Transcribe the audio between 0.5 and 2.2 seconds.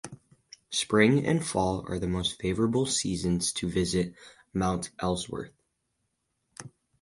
Spring and fall are the